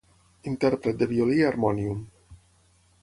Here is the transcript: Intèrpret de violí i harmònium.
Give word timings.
Intèrpret 0.51 0.97
de 1.03 1.07
violí 1.13 1.37
i 1.41 1.45
harmònium. 1.49 2.01